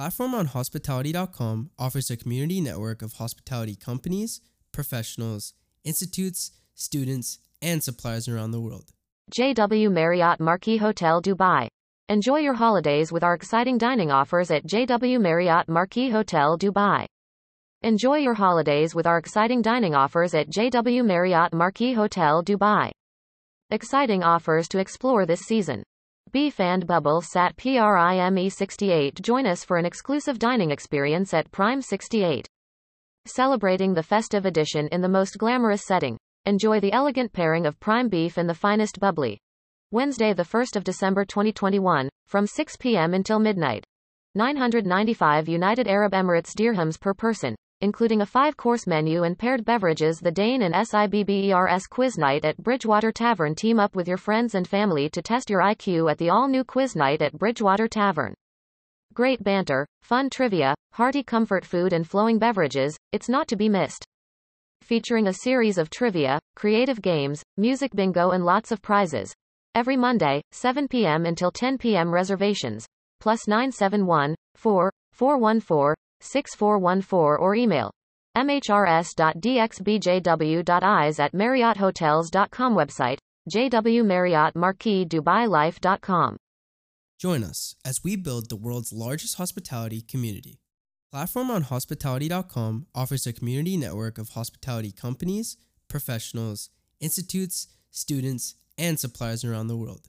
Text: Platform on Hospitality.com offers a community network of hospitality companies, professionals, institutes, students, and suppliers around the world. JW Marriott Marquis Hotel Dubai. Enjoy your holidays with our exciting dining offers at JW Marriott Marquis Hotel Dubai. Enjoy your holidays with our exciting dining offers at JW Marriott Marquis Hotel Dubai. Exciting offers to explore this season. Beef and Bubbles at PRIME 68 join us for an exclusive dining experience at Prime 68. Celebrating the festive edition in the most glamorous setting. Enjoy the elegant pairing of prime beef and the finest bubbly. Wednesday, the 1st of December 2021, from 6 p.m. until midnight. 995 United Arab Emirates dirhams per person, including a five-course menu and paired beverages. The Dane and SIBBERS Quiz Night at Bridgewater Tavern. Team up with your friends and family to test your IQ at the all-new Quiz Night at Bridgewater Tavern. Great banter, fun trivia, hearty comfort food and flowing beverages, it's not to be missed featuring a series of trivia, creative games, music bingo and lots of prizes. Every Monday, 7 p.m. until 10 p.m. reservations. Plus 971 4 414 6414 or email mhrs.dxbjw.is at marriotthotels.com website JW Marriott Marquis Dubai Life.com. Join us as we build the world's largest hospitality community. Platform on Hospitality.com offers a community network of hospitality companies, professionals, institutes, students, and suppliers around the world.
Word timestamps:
Platform 0.00 0.34
on 0.34 0.46
Hospitality.com 0.46 1.72
offers 1.78 2.10
a 2.10 2.16
community 2.16 2.58
network 2.62 3.02
of 3.02 3.12
hospitality 3.12 3.76
companies, 3.76 4.40
professionals, 4.72 5.52
institutes, 5.84 6.52
students, 6.74 7.38
and 7.60 7.84
suppliers 7.84 8.26
around 8.26 8.52
the 8.52 8.62
world. 8.62 8.92
JW 9.30 9.92
Marriott 9.92 10.40
Marquis 10.40 10.78
Hotel 10.78 11.20
Dubai. 11.20 11.68
Enjoy 12.08 12.38
your 12.38 12.54
holidays 12.54 13.12
with 13.12 13.22
our 13.22 13.34
exciting 13.34 13.76
dining 13.76 14.10
offers 14.10 14.50
at 14.50 14.66
JW 14.66 15.20
Marriott 15.20 15.68
Marquis 15.68 16.08
Hotel 16.08 16.56
Dubai. 16.56 17.04
Enjoy 17.82 18.16
your 18.16 18.32
holidays 18.32 18.94
with 18.94 19.06
our 19.06 19.18
exciting 19.18 19.60
dining 19.60 19.94
offers 19.94 20.32
at 20.32 20.48
JW 20.48 21.04
Marriott 21.04 21.52
Marquis 21.52 21.92
Hotel 21.92 22.42
Dubai. 22.42 22.90
Exciting 23.70 24.22
offers 24.22 24.66
to 24.68 24.78
explore 24.78 25.26
this 25.26 25.40
season. 25.40 25.82
Beef 26.32 26.60
and 26.60 26.86
Bubbles 26.86 27.34
at 27.34 27.56
PRIME 27.56 28.50
68 28.50 29.20
join 29.20 29.46
us 29.46 29.64
for 29.64 29.78
an 29.78 29.84
exclusive 29.84 30.38
dining 30.38 30.70
experience 30.70 31.34
at 31.34 31.50
Prime 31.50 31.82
68. 31.82 32.46
Celebrating 33.26 33.94
the 33.94 34.02
festive 34.04 34.46
edition 34.46 34.86
in 34.92 35.00
the 35.00 35.08
most 35.08 35.38
glamorous 35.38 35.84
setting. 35.84 36.16
Enjoy 36.46 36.78
the 36.78 36.92
elegant 36.92 37.32
pairing 37.32 37.66
of 37.66 37.80
prime 37.80 38.08
beef 38.08 38.36
and 38.36 38.48
the 38.48 38.54
finest 38.54 39.00
bubbly. 39.00 39.40
Wednesday, 39.90 40.32
the 40.32 40.44
1st 40.44 40.76
of 40.76 40.84
December 40.84 41.24
2021, 41.24 42.08
from 42.28 42.46
6 42.46 42.76
p.m. 42.76 43.12
until 43.12 43.40
midnight. 43.40 43.82
995 44.36 45.48
United 45.48 45.88
Arab 45.88 46.12
Emirates 46.12 46.54
dirhams 46.54 47.00
per 47.00 47.12
person, 47.12 47.56
including 47.80 48.20
a 48.20 48.26
five-course 48.26 48.86
menu 48.86 49.22
and 49.22 49.38
paired 49.38 49.64
beverages. 49.64 50.18
The 50.20 50.30
Dane 50.30 50.62
and 50.62 50.74
SIBBERS 50.74 51.88
Quiz 51.88 52.18
Night 52.18 52.44
at 52.44 52.56
Bridgewater 52.58 53.12
Tavern. 53.12 53.54
Team 53.54 53.80
up 53.80 53.94
with 53.94 54.08
your 54.08 54.16
friends 54.16 54.54
and 54.54 54.66
family 54.66 55.08
to 55.10 55.22
test 55.22 55.50
your 55.50 55.60
IQ 55.60 56.10
at 56.10 56.18
the 56.18 56.30
all-new 56.30 56.64
Quiz 56.64 56.96
Night 56.96 57.22
at 57.22 57.38
Bridgewater 57.38 57.88
Tavern. 57.88 58.34
Great 59.14 59.42
banter, 59.42 59.86
fun 60.02 60.30
trivia, 60.30 60.74
hearty 60.92 61.22
comfort 61.22 61.64
food 61.64 61.92
and 61.92 62.08
flowing 62.08 62.38
beverages, 62.38 62.96
it's 63.12 63.28
not 63.28 63.48
to 63.48 63.56
be 63.56 63.68
missed 63.68 64.06
featuring 64.90 65.28
a 65.28 65.32
series 65.32 65.78
of 65.78 65.88
trivia, 65.88 66.40
creative 66.56 67.00
games, 67.00 67.44
music 67.56 67.92
bingo 67.94 68.30
and 68.30 68.44
lots 68.44 68.72
of 68.72 68.82
prizes. 68.82 69.32
Every 69.76 69.96
Monday, 69.96 70.42
7 70.50 70.88
p.m. 70.88 71.26
until 71.26 71.52
10 71.52 71.78
p.m. 71.78 72.12
reservations. 72.12 72.86
Plus 73.20 73.46
971 73.46 74.34
4 74.56 74.90
414 75.12 75.94
6414 76.20 77.40
or 77.40 77.54
email 77.54 77.90
mhrs.dxbjw.is 78.36 81.18
at 81.18 81.32
marriotthotels.com 81.32 82.74
website 82.74 83.18
JW 83.50 84.04
Marriott 84.04 84.54
Marquis 84.54 85.04
Dubai 85.04 85.48
Life.com. 85.48 86.36
Join 87.18 87.42
us 87.42 87.74
as 87.84 88.04
we 88.04 88.16
build 88.16 88.48
the 88.48 88.56
world's 88.56 88.92
largest 88.92 89.36
hospitality 89.36 90.00
community. 90.00 90.60
Platform 91.10 91.50
on 91.50 91.62
Hospitality.com 91.62 92.86
offers 92.94 93.26
a 93.26 93.32
community 93.32 93.76
network 93.76 94.16
of 94.16 94.30
hospitality 94.30 94.92
companies, 94.92 95.56
professionals, 95.88 96.70
institutes, 97.00 97.66
students, 97.90 98.54
and 98.78 98.98
suppliers 98.98 99.44
around 99.44 99.66
the 99.66 99.76
world. 99.76 100.08